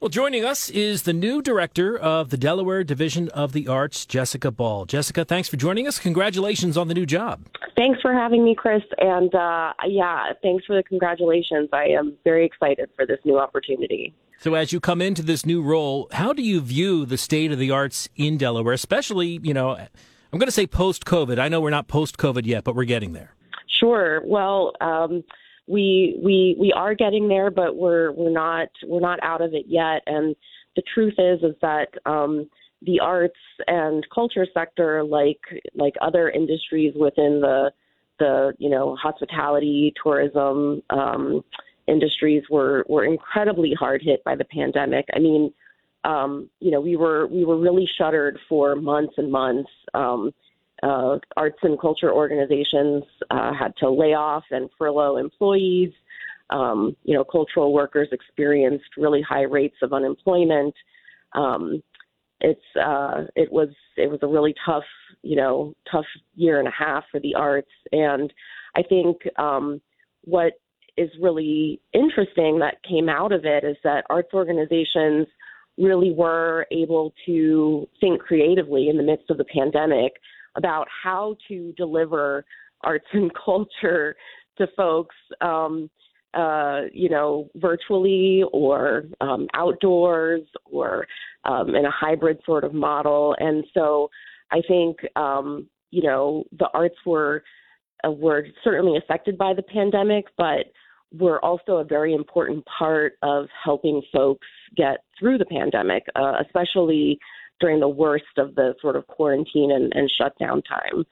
Well, 0.00 0.08
joining 0.08 0.46
us 0.46 0.70
is 0.70 1.02
the 1.02 1.12
new 1.12 1.42
director 1.42 1.94
of 1.94 2.30
the 2.30 2.38
Delaware 2.38 2.82
Division 2.84 3.28
of 3.28 3.52
the 3.52 3.68
Arts, 3.68 4.06
Jessica 4.06 4.50
Ball. 4.50 4.86
Jessica, 4.86 5.26
thanks 5.26 5.46
for 5.46 5.58
joining 5.58 5.86
us. 5.86 5.98
Congratulations 5.98 6.78
on 6.78 6.88
the 6.88 6.94
new 6.94 7.04
job. 7.04 7.46
Thanks 7.76 8.00
for 8.00 8.14
having 8.14 8.42
me, 8.42 8.54
Chris. 8.54 8.80
And 8.96 9.34
uh, 9.34 9.74
yeah, 9.86 10.32
thanks 10.42 10.64
for 10.64 10.74
the 10.74 10.82
congratulations. 10.82 11.68
I 11.74 11.88
am 11.88 12.16
very 12.24 12.46
excited 12.46 12.88
for 12.96 13.04
this 13.04 13.18
new 13.26 13.38
opportunity. 13.38 14.14
So, 14.38 14.54
as 14.54 14.72
you 14.72 14.80
come 14.80 15.02
into 15.02 15.20
this 15.20 15.44
new 15.44 15.60
role, 15.60 16.08
how 16.12 16.32
do 16.32 16.40
you 16.40 16.62
view 16.62 17.04
the 17.04 17.18
state 17.18 17.52
of 17.52 17.58
the 17.58 17.70
arts 17.70 18.08
in 18.16 18.38
Delaware, 18.38 18.72
especially, 18.72 19.38
you 19.42 19.52
know, 19.52 19.72
I'm 19.72 20.38
going 20.38 20.46
to 20.46 20.50
say 20.50 20.66
post 20.66 21.04
COVID. 21.04 21.38
I 21.38 21.48
know 21.48 21.60
we're 21.60 21.68
not 21.68 21.88
post 21.88 22.16
COVID 22.16 22.46
yet, 22.46 22.64
but 22.64 22.74
we're 22.74 22.84
getting 22.84 23.12
there. 23.12 23.34
Sure. 23.68 24.22
Well, 24.24 24.72
um, 24.80 25.24
we 25.70 26.18
we 26.22 26.56
we 26.58 26.72
are 26.72 26.94
getting 26.94 27.28
there, 27.28 27.50
but 27.50 27.76
we're 27.76 28.12
we're 28.12 28.30
not 28.30 28.68
we're 28.86 29.00
not 29.00 29.20
out 29.22 29.40
of 29.40 29.54
it 29.54 29.66
yet. 29.68 30.02
And 30.06 30.34
the 30.74 30.82
truth 30.94 31.14
is 31.18 31.42
is 31.42 31.54
that 31.62 31.88
um, 32.06 32.50
the 32.82 32.98
arts 33.00 33.38
and 33.68 34.04
culture 34.12 34.46
sector, 34.52 35.04
like 35.04 35.40
like 35.74 35.94
other 36.00 36.28
industries 36.28 36.94
within 36.96 37.40
the 37.40 37.70
the 38.18 38.52
you 38.58 38.68
know 38.68 38.96
hospitality, 38.96 39.94
tourism 40.02 40.82
um, 40.90 41.44
industries, 41.86 42.42
were 42.50 42.84
were 42.88 43.04
incredibly 43.04 43.72
hard 43.78 44.02
hit 44.02 44.24
by 44.24 44.34
the 44.34 44.44
pandemic. 44.44 45.06
I 45.14 45.20
mean, 45.20 45.52
um, 46.02 46.50
you 46.58 46.72
know, 46.72 46.80
we 46.80 46.96
were 46.96 47.28
we 47.28 47.44
were 47.44 47.58
really 47.58 47.88
shuttered 47.96 48.38
for 48.48 48.74
months 48.74 49.14
and 49.18 49.30
months. 49.30 49.70
Um, 49.94 50.32
uh, 50.82 51.18
arts 51.36 51.58
and 51.62 51.78
culture 51.80 52.12
organizations 52.12 53.04
uh, 53.30 53.52
had 53.52 53.76
to 53.78 53.90
lay 53.90 54.14
off 54.14 54.44
and 54.50 54.70
furlough 54.78 55.16
employees. 55.16 55.92
Um, 56.50 56.96
you 57.04 57.14
know, 57.14 57.22
cultural 57.22 57.72
workers 57.72 58.08
experienced 58.12 58.96
really 58.96 59.22
high 59.22 59.42
rates 59.42 59.76
of 59.82 59.92
unemployment. 59.92 60.74
Um, 61.34 61.82
it's 62.40 62.60
uh, 62.82 63.24
it 63.36 63.52
was 63.52 63.68
it 63.96 64.10
was 64.10 64.20
a 64.22 64.26
really 64.26 64.54
tough 64.64 64.84
you 65.22 65.36
know 65.36 65.74
tough 65.90 66.06
year 66.34 66.58
and 66.58 66.66
a 66.66 66.72
half 66.76 67.04
for 67.10 67.20
the 67.20 67.34
arts, 67.34 67.70
and 67.92 68.32
I 68.74 68.82
think 68.82 69.18
um, 69.38 69.80
what 70.24 70.54
is 70.96 71.10
really 71.20 71.80
interesting 71.92 72.58
that 72.58 72.82
came 72.88 73.08
out 73.08 73.32
of 73.32 73.44
it 73.44 73.64
is 73.64 73.76
that 73.84 74.04
arts 74.10 74.30
organizations 74.34 75.26
really 75.78 76.12
were 76.12 76.66
able 76.70 77.12
to 77.26 77.88
think 78.00 78.20
creatively 78.20 78.88
in 78.88 78.96
the 78.96 79.02
midst 79.02 79.30
of 79.30 79.38
the 79.38 79.44
pandemic 79.44 80.14
about 80.56 80.86
how 81.02 81.36
to 81.48 81.72
deliver 81.76 82.44
arts 82.82 83.06
and 83.12 83.30
culture 83.44 84.16
to 84.58 84.66
folks, 84.76 85.16
um, 85.40 85.90
uh, 86.34 86.82
you 86.92 87.08
know, 87.08 87.48
virtually 87.56 88.44
or 88.52 89.04
um, 89.20 89.48
outdoors 89.54 90.42
or 90.64 91.06
um, 91.44 91.74
in 91.74 91.84
a 91.84 91.90
hybrid 91.90 92.38
sort 92.44 92.64
of 92.64 92.72
model. 92.72 93.34
And 93.38 93.64
so 93.74 94.10
I 94.52 94.60
think, 94.66 94.98
um, 95.16 95.66
you 95.90 96.02
know, 96.02 96.44
the 96.58 96.68
arts 96.72 96.96
were 97.04 97.42
uh, 98.04 98.10
were 98.10 98.46
certainly 98.64 98.96
affected 98.96 99.36
by 99.36 99.54
the 99.54 99.62
pandemic, 99.62 100.26
but 100.38 100.66
were 101.12 101.44
also 101.44 101.78
a 101.78 101.84
very 101.84 102.14
important 102.14 102.64
part 102.66 103.14
of 103.22 103.46
helping 103.64 104.00
folks 104.12 104.46
get 104.76 104.98
through 105.18 105.38
the 105.38 105.44
pandemic, 105.44 106.04
uh, 106.14 106.34
especially 106.44 107.18
during 107.60 107.80
the 107.80 107.88
worst 107.88 108.24
of 108.38 108.54
the 108.54 108.74
sort 108.80 108.96
of 108.96 109.06
quarantine 109.06 109.70
and, 109.72 109.92
and 109.94 110.10
shutdown 110.10 110.62
time. 110.62 111.04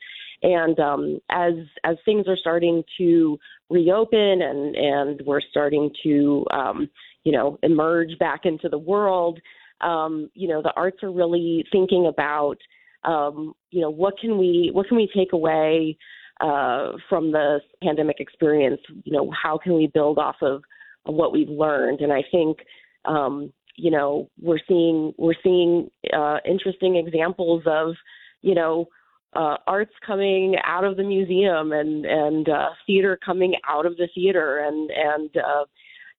And 0.43 0.79
um, 0.79 1.19
as 1.31 1.55
as 1.85 1.97
things 2.05 2.27
are 2.29 2.37
starting 2.37 2.85
to 2.99 3.39
reopen 3.71 4.43
and 4.43 4.77
and 4.77 5.23
we're 5.27 5.41
starting 5.41 5.91
to 6.05 6.47
um, 6.53 6.89
you 7.25 7.33
know 7.33 7.59
emerge 7.63 8.17
back 8.21 8.43
into 8.45 8.69
the 8.69 8.79
world, 8.79 9.41
um, 9.81 10.31
you 10.35 10.47
know 10.49 10.63
the 10.63 10.73
arts 10.77 11.03
are 11.03 11.11
really 11.11 11.65
thinking 11.73 12.07
about 12.07 12.57
um, 13.05 13.55
you 13.71 13.81
know 13.81 13.91
what 13.91 14.19
can 14.21 14.39
we 14.39 14.71
what 14.73 14.87
can 14.87 14.97
we 14.97 15.11
take 15.15 15.33
away 15.33 15.99
uh, 16.41 16.93
from 17.09 17.33
the 17.33 17.59
pandemic 17.83 18.21
experience? 18.21 18.81
You 19.03 19.13
know 19.13 19.33
how 19.43 19.59
can 19.59 19.75
we 19.75 19.89
build 19.89 20.19
off 20.19 20.37
of, 20.41 20.63
what 21.05 21.33
we've 21.33 21.49
learned? 21.49 22.01
And 22.01 22.13
I 22.13 22.23
think 22.31 22.59
um, 23.07 23.53
you 23.79 23.91
know 23.91 24.29
we're 24.43 24.59
seeing 24.67 25.15
we're 25.17 25.35
seeing 25.43 25.91
uh, 26.13 26.39
interesting 26.45 26.97
examples 26.97 27.63
of 27.67 27.95
you 28.43 28.55
know 28.55 28.87
uh, 29.35 29.57
arts 29.67 29.93
coming 30.05 30.57
out 30.65 30.85
of 30.85 30.97
the 30.97 31.05
museum 31.05 31.73
and 31.73 32.05
and 32.05 32.49
uh, 32.49 32.71
theater 32.87 33.19
coming 33.25 33.55
out 33.69 33.87
of 33.87 33.97
the 33.97 34.09
theater 34.15 34.59
and 34.59 34.91
and 34.91 35.31
uh, 35.37 35.65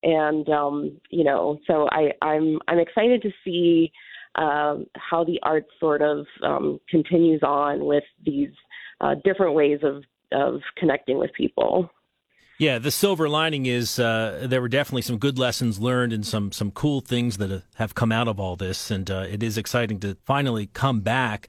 and 0.03 0.49
um, 0.49 0.99
you 1.09 1.23
know 1.23 1.59
so 1.67 1.87
I 1.91 2.11
I'm 2.21 2.59
I'm 2.67 2.79
excited 2.79 3.21
to 3.23 3.31
see 3.43 3.91
um, 4.35 4.85
how 4.95 5.23
the 5.25 5.39
arts 5.43 5.69
sort 5.79 6.01
of 6.01 6.25
um, 6.43 6.79
continues 6.89 7.41
on 7.43 7.85
with 7.85 8.05
these 8.25 8.51
uh, 9.01 9.15
different 9.25 9.53
ways 9.53 9.79
of 9.83 10.03
of 10.31 10.61
connecting 10.77 11.17
with 11.17 11.33
people. 11.33 11.89
Yeah, 12.59 12.77
the 12.77 12.91
silver 12.91 13.29
lining 13.29 13.67
is 13.67 13.99
uh, 13.99 14.45
there 14.49 14.59
were 14.59 14.67
definitely 14.67 15.03
some 15.03 15.17
good 15.17 15.39
lessons 15.39 15.79
learned 15.79 16.11
and 16.11 16.27
some 16.27 16.51
some 16.51 16.71
cool 16.71 16.99
things 16.99 17.37
that 17.37 17.63
have 17.75 17.95
come 17.95 18.11
out 18.11 18.27
of 18.27 18.37
all 18.37 18.57
this, 18.57 18.91
and 18.91 19.09
uh, 19.09 19.25
it 19.29 19.41
is 19.41 19.57
exciting 19.57 20.01
to 20.01 20.17
finally 20.25 20.67
come 20.67 20.99
back. 20.99 21.47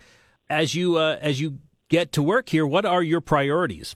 As 0.48 0.76
you 0.76 0.98
uh, 0.98 1.18
as 1.20 1.40
you 1.40 1.58
get 1.88 2.12
to 2.12 2.22
work 2.22 2.48
here, 2.48 2.64
what 2.64 2.86
are 2.86 3.02
your 3.02 3.20
priorities? 3.20 3.92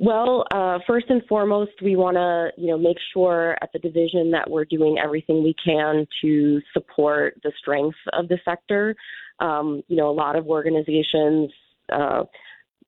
Well, 0.00 0.44
uh, 0.50 0.80
first 0.88 1.06
and 1.08 1.22
foremost, 1.28 1.80
we 1.80 1.94
want 1.94 2.16
to 2.16 2.60
you 2.60 2.66
know 2.66 2.78
make 2.78 2.98
sure 3.12 3.56
at 3.62 3.70
the 3.72 3.78
division 3.78 4.32
that 4.32 4.50
we're 4.50 4.64
doing 4.64 4.98
everything 4.98 5.44
we 5.44 5.54
can 5.64 6.04
to 6.20 6.60
support 6.72 7.38
the 7.44 7.52
strength 7.60 7.96
of 8.12 8.26
the 8.26 8.38
sector. 8.44 8.96
Um, 9.38 9.84
you 9.86 9.96
know, 9.96 10.10
a 10.10 10.12
lot 10.12 10.34
of 10.34 10.48
organizations 10.48 11.52
uh, 11.92 12.24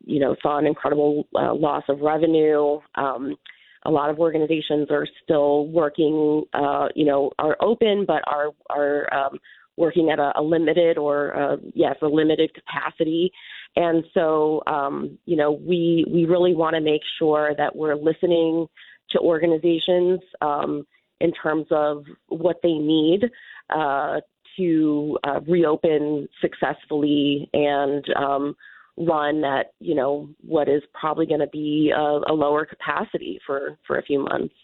you 0.04 0.20
know, 0.20 0.36
saw 0.42 0.58
an 0.58 0.66
incredible 0.66 1.26
uh, 1.34 1.54
loss 1.54 1.84
of 1.88 2.00
revenue. 2.00 2.78
Um, 2.94 3.36
a 3.84 3.90
lot 3.90 4.10
of 4.10 4.18
organizations 4.18 4.88
are 4.90 5.06
still 5.22 5.66
working, 5.68 6.44
uh, 6.52 6.88
you 6.94 7.04
know, 7.04 7.30
are 7.38 7.56
open 7.60 8.04
but 8.06 8.22
are 8.26 8.48
are 8.70 9.12
um, 9.14 9.38
working 9.76 10.10
at 10.10 10.18
a, 10.18 10.32
a 10.36 10.42
limited 10.42 10.98
or 10.98 11.36
uh, 11.36 11.56
yes, 11.74 11.96
a 12.02 12.06
limited 12.06 12.50
capacity. 12.52 13.30
And 13.76 14.04
so, 14.12 14.62
um, 14.66 15.18
you 15.24 15.36
know, 15.36 15.52
we 15.52 16.04
we 16.12 16.24
really 16.24 16.54
want 16.54 16.74
to 16.74 16.80
make 16.80 17.02
sure 17.18 17.52
that 17.56 17.76
we're 17.76 17.94
listening 17.94 18.66
to 19.10 19.18
organizations 19.20 20.20
um, 20.40 20.86
in 21.20 21.32
terms 21.32 21.66
of 21.70 22.04
what 22.28 22.56
they 22.62 22.74
need 22.74 23.24
uh, 23.70 24.20
to 24.56 25.18
uh, 25.24 25.40
reopen 25.46 26.28
successfully 26.40 27.48
and 27.52 28.04
um, 28.16 28.56
run 28.98 29.44
at 29.44 29.72
you 29.80 29.94
know 29.94 30.28
what 30.40 30.68
is 30.68 30.82
probably 30.98 31.26
going 31.26 31.40
to 31.40 31.48
be 31.48 31.92
a, 31.94 32.00
a 32.00 32.34
lower 32.34 32.64
capacity 32.64 33.40
for 33.46 33.78
for 33.86 33.98
a 33.98 34.02
few 34.02 34.24
months. 34.24 34.54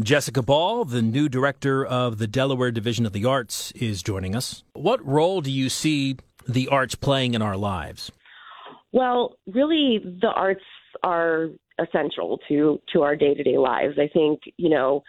Jessica 0.00 0.42
Ball, 0.42 0.84
the 0.84 1.00
new 1.00 1.28
director 1.28 1.84
of 1.84 2.18
the 2.18 2.26
Delaware 2.26 2.70
Division 2.70 3.06
of 3.06 3.12
the 3.12 3.24
Arts, 3.24 3.72
is 3.72 4.02
joining 4.02 4.36
us. 4.36 4.62
What 4.74 5.04
role 5.06 5.40
do 5.40 5.50
you 5.50 5.70
see 5.70 6.16
the 6.46 6.68
arts 6.68 6.94
playing 6.94 7.32
in 7.32 7.40
our 7.40 7.56
lives? 7.56 8.12
Well, 8.92 9.36
really, 9.46 10.00
the 10.04 10.30
arts 10.34 10.64
are 11.02 11.48
essential 11.78 12.38
to 12.48 12.80
to 12.92 13.02
our 13.02 13.16
day 13.16 13.34
to 13.34 13.42
day 13.42 13.58
lives. 13.58 13.98
I 13.98 14.08
think 14.08 14.40
you 14.56 14.68
know 14.68 15.02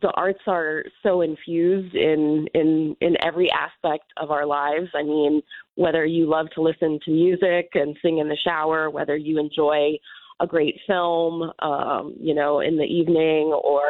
the 0.00 0.10
arts 0.14 0.40
are 0.46 0.84
so 1.02 1.20
infused 1.20 1.94
in 1.94 2.46
in 2.54 2.96
in 3.00 3.16
every 3.24 3.50
aspect 3.52 4.04
of 4.16 4.30
our 4.30 4.46
lives. 4.46 4.88
I 4.94 5.02
mean, 5.02 5.42
whether 5.76 6.04
you 6.04 6.28
love 6.28 6.46
to 6.54 6.62
listen 6.62 6.98
to 7.04 7.10
music 7.10 7.70
and 7.74 7.96
sing 8.02 8.18
in 8.18 8.28
the 8.28 8.36
shower, 8.44 8.90
whether 8.90 9.16
you 9.16 9.38
enjoy 9.38 9.96
a 10.40 10.46
great 10.46 10.78
film, 10.86 11.50
um, 11.60 12.14
you 12.20 12.34
know, 12.34 12.60
in 12.60 12.76
the 12.76 12.84
evening, 12.84 13.58
or 13.64 13.82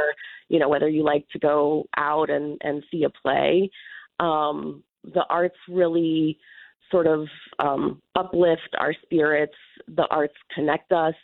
you 0.49 0.59
know, 0.59 0.69
whether 0.69 0.89
you 0.89 1.03
like 1.03 1.27
to 1.31 1.39
go 1.39 1.87
out 1.97 2.31
and 2.31 2.61
and 2.63 2.85
see 2.91 3.05
a 3.05 3.11
play, 3.11 3.71
um, 4.21 4.83
the 5.03 5.25
arts 5.31 5.57
really 5.69 6.39
sort 6.91 7.07
of 7.07 7.27
um, 7.59 8.01
uplift 8.15 8.77
our 8.79 8.95
spirits. 9.03 9.57
The 9.89 10.07
arts 10.11 10.35
connect 10.55 10.93
us 10.93 11.15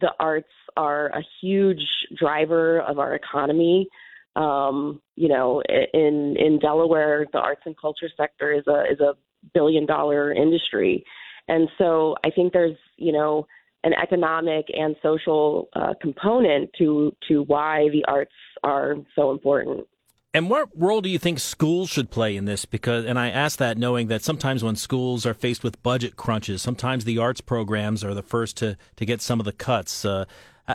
the 0.00 0.10
arts 0.18 0.48
are 0.76 1.08
a 1.08 1.22
huge 1.40 1.84
driver 2.16 2.80
of 2.80 2.98
our 2.98 3.14
economy. 3.14 3.88
Um, 4.36 5.00
you 5.14 5.28
know, 5.28 5.62
in 5.92 6.36
in 6.38 6.58
Delaware, 6.58 7.26
the 7.32 7.38
arts 7.38 7.62
and 7.66 7.76
culture 7.78 8.08
sector 8.16 8.52
is 8.52 8.66
a 8.66 8.84
is 8.90 9.00
a 9.00 9.14
billion 9.52 9.86
dollar 9.86 10.32
industry, 10.32 11.04
and 11.48 11.68
so 11.78 12.16
I 12.24 12.30
think 12.30 12.52
there's 12.52 12.76
you 12.96 13.12
know 13.12 13.46
an 13.84 13.92
economic 13.92 14.66
and 14.74 14.96
social 15.02 15.68
uh, 15.74 15.94
component 16.00 16.70
to 16.78 17.14
to 17.28 17.42
why 17.42 17.88
the 17.92 18.04
arts 18.06 18.32
are 18.64 18.96
so 19.14 19.30
important. 19.30 19.86
And 20.34 20.50
what 20.50 20.68
role 20.74 21.00
do 21.00 21.08
you 21.08 21.20
think 21.20 21.38
schools 21.38 21.90
should 21.90 22.10
play 22.10 22.34
in 22.34 22.44
this? 22.44 22.64
Because, 22.64 23.04
and 23.04 23.20
I 23.20 23.30
ask 23.30 23.56
that 23.60 23.78
knowing 23.78 24.08
that 24.08 24.24
sometimes 24.24 24.64
when 24.64 24.74
schools 24.74 25.24
are 25.24 25.32
faced 25.32 25.62
with 25.62 25.80
budget 25.84 26.16
crunches, 26.16 26.60
sometimes 26.60 27.04
the 27.04 27.18
arts 27.18 27.40
programs 27.40 28.02
are 28.02 28.14
the 28.14 28.22
first 28.22 28.56
to, 28.56 28.76
to 28.96 29.06
get 29.06 29.22
some 29.22 29.38
of 29.38 29.46
the 29.46 29.52
cuts. 29.52 30.04
Uh, 30.04 30.24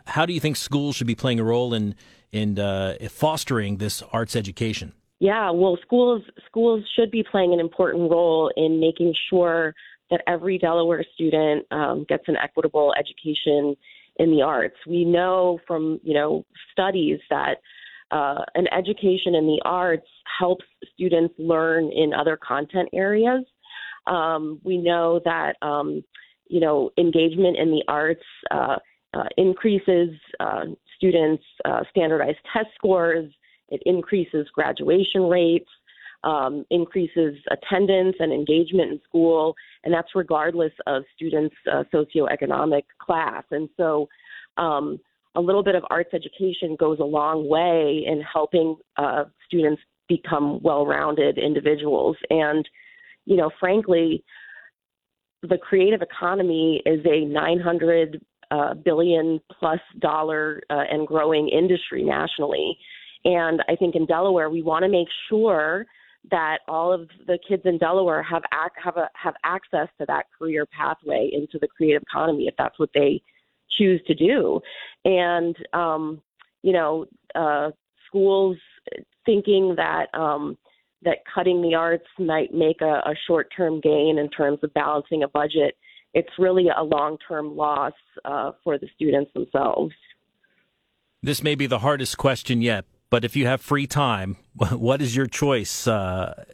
how 0.06 0.26
do 0.26 0.34
you 0.34 0.40
think 0.40 0.56
schools 0.56 0.96
should 0.96 1.08
be 1.08 1.16
playing 1.16 1.40
a 1.40 1.44
role 1.44 1.74
in 1.74 1.96
in 2.32 2.60
uh, 2.60 2.96
fostering 3.10 3.78
this 3.78 4.04
arts 4.14 4.36
education? 4.36 4.94
Yeah, 5.20 5.52
well, 5.52 5.78
schools 5.82 6.22
schools 6.46 6.84
should 6.96 7.12
be 7.12 7.24
playing 7.30 7.54
an 7.54 7.60
important 7.60 8.10
role 8.10 8.52
in 8.56 8.80
making 8.80 9.14
sure 9.30 9.74
that 10.10 10.22
every 10.28 10.58
Delaware 10.58 11.06
student 11.14 11.66
um, 11.72 12.06
gets 12.08 12.24
an 12.28 12.36
equitable 12.38 12.94
education 12.98 13.76
in 14.18 14.32
the 14.32 14.42
arts. 14.42 14.76
We 14.88 15.06
know 15.06 15.60
from 15.68 16.00
you 16.04 16.14
know 16.14 16.46
studies 16.72 17.20
that 17.30 17.56
uh, 18.12 18.44
an 18.56 18.68
education 18.72 19.36
in 19.36 19.46
the 19.46 19.62
arts 19.66 20.08
helps 20.40 20.66
students 20.94 21.34
learn 21.38 21.92
in 21.92 22.14
other 22.14 22.38
content 22.38 22.90
areas. 22.94 23.44
Um, 24.08 24.60
we 24.64 24.78
know 24.78 25.20
that 25.26 25.56
um, 25.62 26.04
you 26.48 26.60
know 26.60 26.92
engagement 26.98 27.58
in 27.58 27.72
the 27.72 27.84
arts 27.88 28.24
uh, 28.52 28.78
uh, 29.14 29.24
increases 29.38 30.10
uh, 30.40 30.66
students' 30.96 31.44
uh, 31.66 31.82
standardized 31.90 32.38
test 32.54 32.68
scores. 32.76 33.32
It 33.70 33.82
increases 33.86 34.48
graduation 34.54 35.24
rates, 35.24 35.70
um, 36.24 36.66
increases 36.70 37.36
attendance 37.52 38.16
and 38.20 38.32
engagement 38.34 38.92
in 38.92 39.00
school, 39.08 39.56
and 39.84 39.94
that's 39.94 40.10
regardless 40.16 40.74
of 40.88 41.04
students' 41.16 41.56
uh, 41.72 41.84
socioeconomic 41.94 42.84
class. 43.02 43.44
And 43.52 43.70
so, 43.78 44.08
um, 44.58 45.00
a 45.36 45.42
little 45.42 45.64
bit 45.64 45.76
of 45.76 45.84
arts 45.90 46.10
education 46.14 46.76
goes 46.80 47.00
a 47.00 47.04
long 47.04 47.48
way 47.48 48.04
in 48.06 48.22
helping 48.22 48.76
uh, 48.98 49.26
students 49.46 49.82
become 50.08 50.60
well-rounded 50.64 51.38
individuals. 51.38 52.18
And 52.32 52.68
you 53.26 53.38
know, 53.38 53.52
frankly, 53.60 54.24
the 55.44 55.58
creative 55.58 56.02
economy 56.02 56.82
is 56.86 57.00
a 57.06 57.26
900 57.26 58.20
uh, 58.52 58.74
billion 58.74 59.40
plus 59.60 59.80
dollar 60.00 60.62
uh, 60.70 60.84
and 60.90 61.08
growing 61.08 61.50
industry 61.50 62.04
nationally. 62.04 62.78
And 63.26 63.62
I 63.68 63.76
think 63.76 63.96
in 63.96 64.06
Delaware, 64.06 64.50
we 64.50 64.62
want 64.62 64.84
to 64.84 64.90
make 64.90 65.08
sure 65.30 65.86
that 66.32 66.60
all 66.68 66.92
of 66.92 67.10
the 67.28 67.38
kids 67.48 67.64
in 67.66 67.78
Delaware 67.78 68.24
have 68.24 68.44
ac- 68.54 68.82
have 68.84 68.98
a, 68.98 69.10
have 69.14 69.34
access 69.44 69.88
to 70.00 70.06
that 70.08 70.26
career 70.38 70.66
pathway 70.66 71.30
into 71.32 71.58
the 71.60 71.68
creative 71.68 72.04
economy 72.04 72.48
if 72.48 72.56
that's 72.58 72.78
what 72.78 72.90
they 72.94 73.22
choose 73.78 74.02
to 74.08 74.14
do. 74.14 74.60
And 75.06 75.56
um, 75.74 76.22
you 76.62 76.74
know, 76.74 77.06
uh, 77.36 77.72
schools 78.08 78.58
thinking 79.26 79.76
that 79.78 80.08
um, 80.14 80.58
that 81.04 81.20
cutting 81.34 81.62
the 81.62 81.76
arts 81.76 82.08
might 82.18 82.54
make 82.54 82.82
a, 82.82 83.02
a 83.06 83.14
short 83.28 83.48
term 83.56 83.80
gain 83.80 84.18
in 84.20 84.30
terms 84.30 84.60
of 84.64 84.74
balancing 84.74 85.24
a 85.24 85.28
budget. 85.28 85.76
It's 86.14 86.30
really 86.38 86.68
a 86.76 86.84
long 86.84 87.18
term 87.28 87.56
loss 87.56 87.94
uh, 88.26 88.52
for 88.64 88.78
the 88.78 88.88
students 88.96 89.32
themselves. 89.34 89.94
This 91.22 91.44
may 91.44 91.56
be 91.56 91.68
the 91.68 91.80
hardest 91.80 92.18
question 92.18 92.62
yet, 92.62 92.86
but 93.10 93.26
if 93.26 93.36
you 93.36 93.46
have 93.46 93.62
free 93.62 93.88
time, 93.88 94.38
what 94.72 95.02
is 95.02 95.16
your 95.16 95.28
choice 95.28 95.88
uh, 95.88 96.46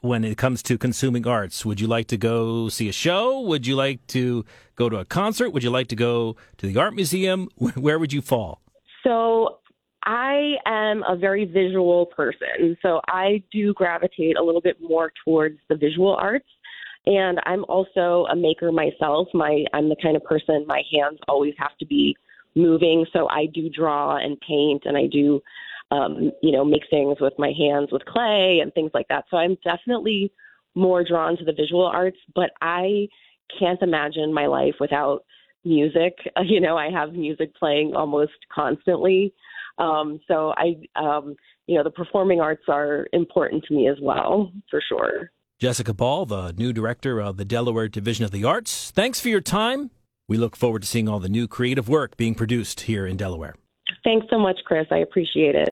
when 0.00 0.24
it 0.24 0.36
comes 0.36 0.62
to 0.64 0.78
consuming 0.78 1.26
arts? 1.26 1.64
Would 1.64 1.80
you 1.80 1.86
like 1.86 2.06
to 2.08 2.16
go 2.16 2.68
see 2.68 2.88
a 2.88 2.92
show? 2.92 3.40
Would 3.40 3.66
you 3.66 3.76
like 3.76 4.06
to 4.08 4.44
go 4.76 4.88
to 4.88 4.98
a 4.98 5.04
concert? 5.04 5.50
Would 5.50 5.62
you 5.62 5.70
like 5.70 5.88
to 5.88 5.96
go 5.96 6.36
to 6.58 6.66
the 6.66 6.78
art 6.78 6.94
museum? 6.94 7.48
Where 7.56 7.98
would 7.98 8.12
you 8.12 8.22
fall? 8.22 8.60
So 9.02 9.58
I 10.04 10.54
am 10.66 11.02
a 11.08 11.16
very 11.16 11.44
visual 11.44 12.06
person, 12.06 12.76
so 12.82 13.00
I 13.08 13.42
do 13.52 13.74
gravitate 13.74 14.36
a 14.36 14.42
little 14.42 14.60
bit 14.60 14.76
more 14.80 15.12
towards 15.24 15.58
the 15.68 15.76
visual 15.76 16.14
arts. 16.14 16.46
And 17.06 17.40
I'm 17.46 17.64
also 17.64 18.26
a 18.30 18.36
maker 18.36 18.70
myself. 18.72 19.28
My 19.32 19.64
I'm 19.72 19.88
the 19.88 19.96
kind 20.02 20.16
of 20.16 20.24
person 20.24 20.64
my 20.66 20.82
hands 20.92 21.18
always 21.28 21.54
have 21.58 21.76
to 21.78 21.86
be 21.86 22.16
moving, 22.54 23.06
so 23.12 23.28
I 23.30 23.46
do 23.46 23.70
draw 23.70 24.16
and 24.16 24.38
paint, 24.40 24.82
and 24.84 24.96
I 24.96 25.06
do 25.06 25.40
um, 25.90 26.30
you 26.42 26.52
know, 26.52 26.64
make 26.64 26.82
things 26.88 27.18
with 27.20 27.32
my 27.38 27.52
hands 27.56 27.88
with 27.90 28.04
clay 28.04 28.60
and 28.62 28.72
things 28.72 28.92
like 28.94 29.08
that. 29.08 29.24
So 29.30 29.36
I'm 29.36 29.56
definitely 29.64 30.32
more 30.74 31.04
drawn 31.04 31.36
to 31.36 31.44
the 31.44 31.52
visual 31.52 31.86
arts, 31.86 32.18
but 32.34 32.50
I 32.60 33.08
can't 33.58 33.82
imagine 33.82 34.32
my 34.32 34.46
life 34.46 34.74
without 34.80 35.24
music. 35.64 36.14
You 36.44 36.60
know, 36.60 36.76
I 36.76 36.90
have 36.90 37.12
music 37.12 37.54
playing 37.56 37.94
almost 37.94 38.32
constantly. 38.52 39.34
Um, 39.78 40.20
so 40.28 40.54
I, 40.56 40.76
um, 40.96 41.34
you 41.66 41.76
know, 41.76 41.84
the 41.84 41.90
performing 41.90 42.40
arts 42.40 42.64
are 42.68 43.06
important 43.12 43.64
to 43.64 43.74
me 43.74 43.88
as 43.88 43.96
well, 44.00 44.52
for 44.70 44.80
sure. 44.88 45.30
Jessica 45.60 45.92
Ball, 45.92 46.24
the 46.24 46.54
new 46.54 46.72
director 46.72 47.20
of 47.20 47.36
the 47.36 47.44
Delaware 47.44 47.86
Division 47.86 48.24
of 48.24 48.30
the 48.30 48.44
Arts, 48.44 48.90
thanks 48.92 49.20
for 49.20 49.28
your 49.28 49.42
time. 49.42 49.90
We 50.26 50.38
look 50.38 50.56
forward 50.56 50.80
to 50.80 50.88
seeing 50.88 51.06
all 51.06 51.20
the 51.20 51.28
new 51.28 51.46
creative 51.46 51.86
work 51.86 52.16
being 52.16 52.34
produced 52.34 52.80
here 52.80 53.06
in 53.06 53.18
Delaware. 53.18 53.54
Thanks 54.02 54.26
so 54.30 54.38
much, 54.38 54.58
Chris. 54.64 54.86
I 54.90 54.96
appreciate 54.96 55.54
it. 55.54 55.68